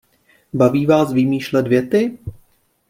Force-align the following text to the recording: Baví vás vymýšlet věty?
Baví 0.53 0.85
vás 0.85 1.13
vymýšlet 1.13 1.67
věty? 1.67 2.17